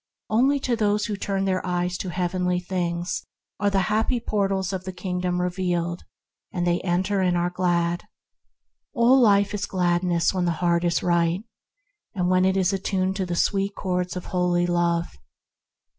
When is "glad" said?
7.51-8.05